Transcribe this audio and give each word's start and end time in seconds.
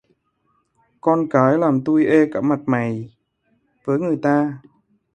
Con 1.01 1.19
cái 1.29 1.57
làm 1.57 1.83
tui 1.85 2.05
ê 2.05 2.25
cả 2.33 2.41
mặt 2.41 2.55
cả 2.57 2.63
mày 2.71 3.13
với 3.85 3.99
người 3.99 4.19
ta 4.21 4.57